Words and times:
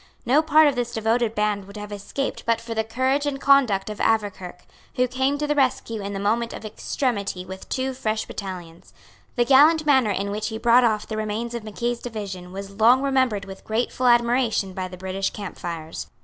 No 0.25 0.41
part 0.41 0.65
of 0.67 0.73
this 0.73 0.91
devoted 0.93 1.35
band 1.35 1.65
would 1.65 1.77
have 1.77 1.91
escaped 1.91 2.43
but 2.47 2.59
for 2.59 2.73
the 2.73 2.83
courage 2.83 3.27
and 3.27 3.39
conduct 3.39 3.87
of 3.87 4.01
Auverquerque, 4.01 4.65
who 4.95 5.07
came 5.07 5.37
to 5.37 5.45
the 5.45 5.53
rescue 5.53 6.01
in 6.01 6.13
the 6.13 6.19
moment 6.19 6.53
of 6.53 6.65
extremity 6.65 7.45
with 7.45 7.69
two 7.69 7.93
fresh 7.93 8.25
battalions. 8.25 8.95
The 9.35 9.45
gallant 9.45 9.85
manner 9.85 10.09
in 10.09 10.31
which 10.31 10.47
he 10.47 10.57
brought 10.57 10.83
off 10.83 11.05
the 11.05 11.17
remains 11.17 11.53
of 11.53 11.63
Mackay's 11.63 11.99
division 11.99 12.51
was 12.51 12.79
long 12.79 13.03
remembered 13.03 13.45
with 13.45 13.63
grateful 13.63 14.07
admiration 14.07 14.73
by 14.73 14.87
the 14.87 14.97
British 14.97 15.29
camp 15.29 15.59
fires. 15.59 16.07